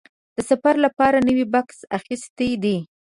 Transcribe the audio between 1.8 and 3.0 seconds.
اخیستی دی.